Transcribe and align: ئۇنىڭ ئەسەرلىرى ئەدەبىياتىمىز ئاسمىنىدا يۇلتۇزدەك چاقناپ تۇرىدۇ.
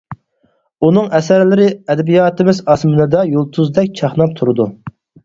ئۇنىڭ 0.87 1.11
ئەسەرلىرى 1.17 1.67
ئەدەبىياتىمىز 1.93 2.63
ئاسمىنىدا 2.75 3.21
يۇلتۇزدەك 3.35 3.93
چاقناپ 4.01 4.35
تۇرىدۇ. 4.41 4.67